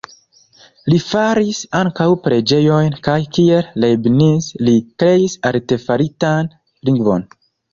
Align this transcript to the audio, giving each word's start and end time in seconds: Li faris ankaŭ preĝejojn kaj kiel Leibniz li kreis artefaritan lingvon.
Li 0.91 0.95
faris 1.09 1.59
ankaŭ 1.79 2.07
preĝejojn 2.23 2.97
kaj 3.09 3.19
kiel 3.39 3.69
Leibniz 3.85 4.49
li 4.69 4.75
kreis 5.05 5.37
artefaritan 5.51 6.51
lingvon. 6.91 7.29